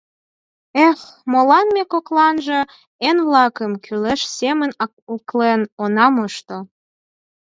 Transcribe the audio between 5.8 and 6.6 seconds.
она мошто?